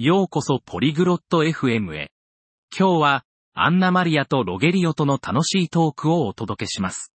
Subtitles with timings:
[0.00, 2.12] ようこそポリグロット FM へ。
[2.70, 7.12] 今日は、アンナマリアとロゲリオとの楽しいトークをお届けします。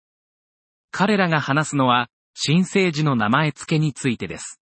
[0.92, 4.60] 彼らが話すのは、新生児の名前付けについてです。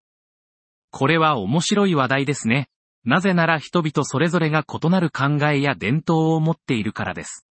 [0.91, 2.69] これは面白い話題ですね。
[3.05, 7.47] なぜなら人々それぞれが異なる考えや伝統を持っているからです。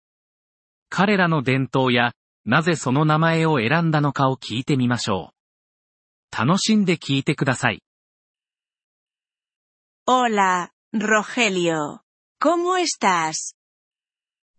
[0.89, 2.13] 彼らの伝統や、
[2.45, 5.33] なぜその名前を選んだのかを聞いてみましょ
[6.33, 6.47] う。
[6.47, 7.83] 楽しんで聞いてください。
[10.13, 12.03] Hola, Rogelio.
[12.41, 13.55] ¿Cómo estás?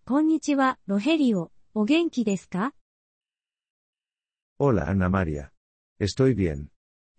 [0.06, 1.52] こんにちは、ロヘリオ。
[1.74, 2.74] お元気ですか
[4.58, 5.50] Hola Ana María.
[6.00, 6.70] Estoy bien.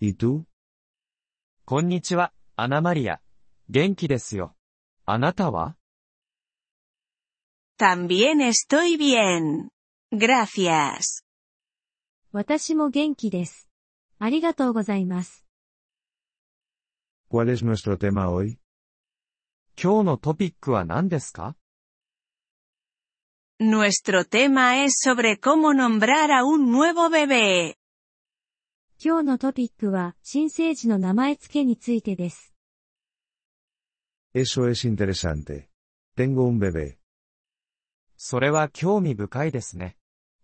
[0.01, 0.47] ¿Y tú?
[1.67, 3.21] こんにちは、アナマリア。
[3.69, 4.57] 元気ですよ。
[5.05, 5.77] あなたは
[7.79, 9.69] También estoy bien.
[10.11, 11.23] Gracias.
[12.33, 13.69] 私も元気です。
[14.19, 15.42] ありがとうございます。
[17.33, 18.59] ¿Cuál es nuestro tema hoy?
[19.83, 21.57] 今日のトピックは何ですか
[23.59, 27.77] Nuestro tema es sobre cómo nombrar a un nuevo bebé.
[29.03, 32.53] 今日のトピックは、新生児の名前付けについてです。
[34.35, 35.71] Eso es interesante.
[36.15, 36.99] Tengo un bebé.
[38.19, 39.97] それは興味深いですね。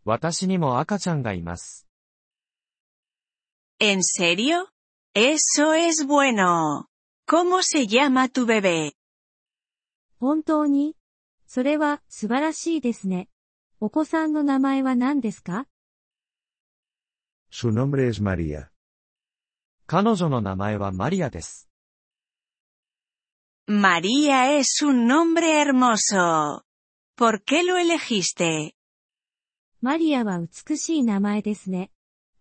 [0.06, 1.86] 私にも赤ちゃんがいます。
[3.78, 4.68] ¿En serio?
[5.14, 6.88] Eso es bueno.
[7.26, 8.92] ¿Cómo se llama tu bebé?
[10.20, 10.96] 本当に
[11.46, 13.28] それは、素晴らしいですね。
[13.80, 15.66] お子さんの名前は何ですか
[17.50, 18.68] Su nombre es María.
[19.86, 21.68] 彼女の名前はマリアです。
[23.66, 26.64] María es un nombre hermoso.
[27.16, 28.74] ¿Por qué lo elegiste?
[29.80, 31.90] マリアは美しい名前ですね。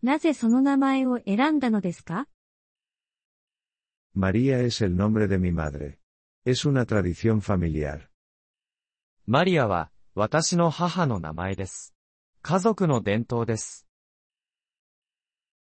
[0.02, 2.28] なぜその名前を選んだのですか
[4.17, 5.98] María es el nombre de mi madre.
[6.45, 8.11] Es una tradición familiar.
[9.27, 11.95] マリアは、私の母の名前です。
[12.42, 13.86] 家族の伝統です。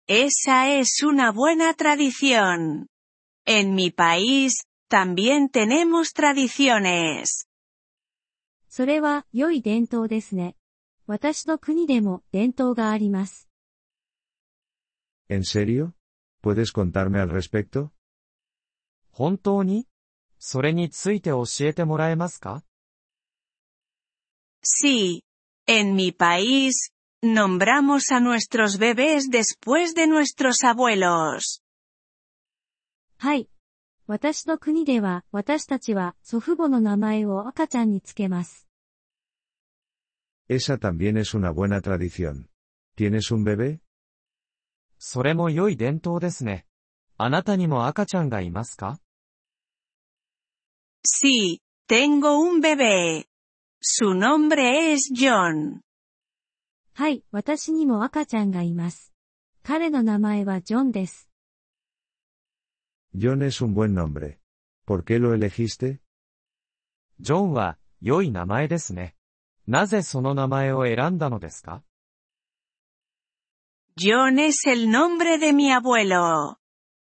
[0.08, 2.88] Esa es una buena tradición.
[3.46, 7.46] En mi país, también tenemos tradiciones.
[8.68, 10.56] それは、良い伝統ですね。
[11.06, 13.48] 私の国でも、伝統があります。
[15.28, 15.92] ¿En serio?
[16.42, 17.92] ¿Puedes contarme al respecto?
[19.19, 19.85] 本当に
[20.37, 22.63] それについて教えてもらえますか
[24.63, 25.23] Sí.
[25.67, 26.91] En mi país,
[27.21, 31.61] nombramos a nuestros bebés después de nuestros abuelos.
[33.17, 33.49] はい。
[34.07, 38.69] 私の国では、私たちは祖父母の名前を赤ちゃんにつけます。
[40.47, 42.47] Esa también es una buena tradición.
[42.95, 43.79] ¿Tienes un bebé?
[44.97, 46.65] それも良い伝統ですね。
[47.17, 49.01] あなたにも赤ちゃんがいますか
[51.06, 53.26] Sí, tengo un bebé.
[53.80, 55.80] Su nombre es John.
[56.94, 59.12] はい、私にも赤ちゃんがいます。
[59.62, 61.28] 彼の名前はジョンです。
[63.14, 64.38] John es un buen nombre.
[64.86, 65.98] ¿Por qué lo elegiste?
[67.20, 69.14] ジョンは、良い名前ですね。
[69.66, 71.82] なぜその名前を選んだのですか
[73.96, 76.58] John es el nombre de mi abuelo.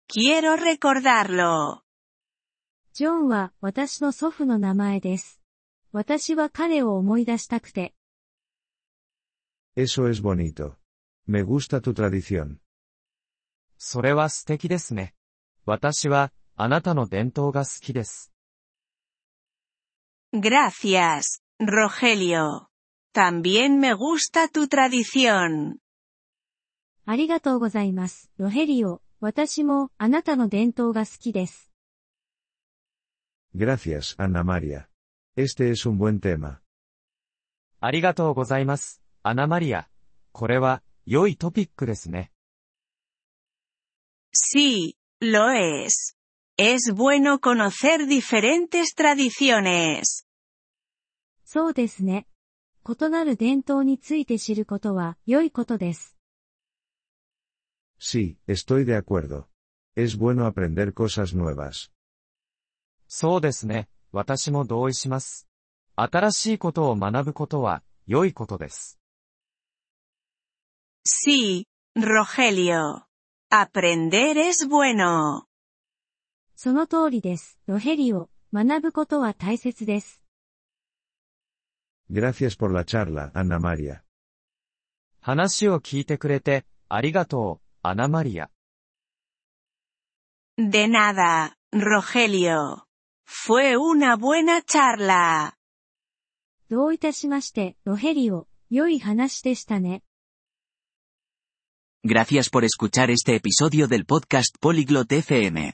[0.08, 1.82] Quiero recordarlo.
[2.95, 5.41] ジョンは私の祖父の名前です。
[5.93, 7.95] 私は彼を思い出したくて。
[9.75, 10.75] Eso es bonito.
[11.27, 12.59] Me gusta tu tradición.
[13.79, 15.15] それは素敵ですね。
[15.65, 18.31] 私は、あなたの伝統が好きです。
[20.35, 22.67] Gracias, Rogelio.
[23.15, 25.77] También me gusta tu tradición.
[27.07, 29.01] ありがとうございます、ロヘリオ。
[29.21, 31.72] 私もあなたの伝統が好きです。
[33.54, 34.90] Gracias, Ana María.
[35.36, 36.62] Este es un buen tema.
[37.80, 39.88] ありがとうございます、アナマリア。
[40.32, 42.32] これは、良いトピックですね。
[44.32, 46.16] Sí, lo es.
[46.58, 50.26] Es bueno conocer diferentes tradiciones.
[51.44, 52.28] そうですね。
[52.88, 56.18] 異なる伝統について知ることは良いことです。
[58.00, 59.48] Sí, estoy de acuerdo.
[59.96, 61.92] Es bueno aprender cosas nuevas.
[63.15, 63.91] そうですね。
[64.11, 65.47] 私も同意します。
[65.97, 68.99] 新しいことを学ぶことは、良いことです。
[71.05, 73.03] Sí, Rogelio.
[73.51, 75.43] Aprender es bueno.
[76.57, 78.31] その通りです、ロヘリオ。
[78.51, 80.23] 学ぶことは大切です。
[82.11, 84.01] Gracias por la charla, Ana María.
[85.21, 88.49] 話を聞いてくれて、ありがとう、アナマリア。
[90.57, 92.85] De nada, Rogelio.
[93.32, 95.54] Fue una buena charla.
[96.70, 100.04] どういたしまして、ロヘリオ、良い話でしたね。
[102.04, 105.74] Gracias por escuchar este episodio del podcast Polyglot FM.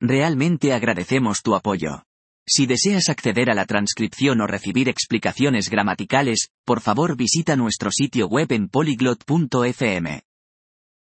[0.00, 2.02] Realmente agradecemos tu apoyo.
[2.46, 8.28] Si deseas acceder a la transcripción o recibir explicaciones gramaticales, por favor visita nuestro sitio
[8.28, 10.22] web en polyglot.fm.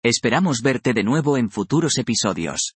[0.04, 2.76] Esperamos verte de nuevo en futuros episodios.